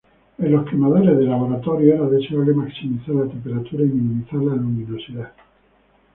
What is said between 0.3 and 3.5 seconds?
En los quemadores de laboratorio era deseable maximizar la